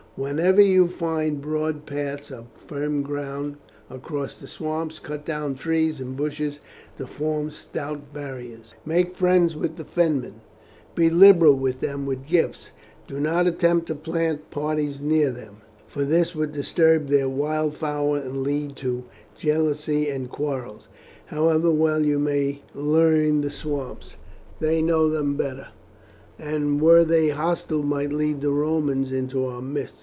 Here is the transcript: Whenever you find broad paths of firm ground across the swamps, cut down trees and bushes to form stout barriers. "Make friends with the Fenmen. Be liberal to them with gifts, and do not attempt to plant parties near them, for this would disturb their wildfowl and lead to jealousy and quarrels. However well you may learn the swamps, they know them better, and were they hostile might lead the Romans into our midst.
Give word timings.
Whenever 0.17 0.61
you 0.61 0.87
find 0.89 1.39
broad 1.41 1.85
paths 1.85 2.31
of 2.31 2.47
firm 2.53 3.01
ground 3.01 3.55
across 3.89 4.37
the 4.37 4.45
swamps, 4.45 4.99
cut 4.99 5.23
down 5.25 5.55
trees 5.55 6.01
and 6.01 6.17
bushes 6.17 6.59
to 6.97 7.07
form 7.07 7.49
stout 7.49 8.13
barriers. 8.13 8.75
"Make 8.85 9.15
friends 9.15 9.55
with 9.55 9.77
the 9.77 9.85
Fenmen. 9.85 10.41
Be 10.95 11.09
liberal 11.09 11.57
to 11.65 11.71
them 11.71 12.05
with 12.05 12.27
gifts, 12.27 12.71
and 12.97 13.15
do 13.15 13.21
not 13.21 13.47
attempt 13.47 13.87
to 13.87 13.95
plant 13.95 14.49
parties 14.51 15.01
near 15.01 15.31
them, 15.31 15.61
for 15.87 16.03
this 16.03 16.35
would 16.35 16.51
disturb 16.51 17.07
their 17.07 17.29
wildfowl 17.29 18.21
and 18.21 18.43
lead 18.43 18.75
to 18.75 19.05
jealousy 19.37 20.09
and 20.09 20.29
quarrels. 20.29 20.89
However 21.27 21.71
well 21.71 22.05
you 22.05 22.19
may 22.19 22.63
learn 22.75 23.39
the 23.39 23.49
swamps, 23.49 24.17
they 24.59 24.81
know 24.81 25.07
them 25.09 25.37
better, 25.37 25.69
and 26.37 26.81
were 26.81 27.05
they 27.05 27.29
hostile 27.29 27.83
might 27.83 28.11
lead 28.11 28.41
the 28.41 28.51
Romans 28.51 29.13
into 29.13 29.45
our 29.45 29.61
midst. 29.61 29.95